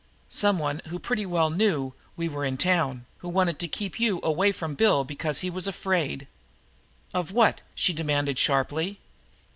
[0.31, 4.51] Someone who pretty well knew we were in town, who wanted to keep you away
[4.51, 6.25] from Bill because he was afraid"
[7.13, 8.97] "Of what?" she demanded sharply.